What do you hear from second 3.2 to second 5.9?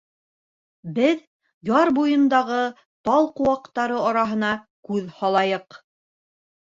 ҡыуаҡтары араһына күҙ һалайыҡ.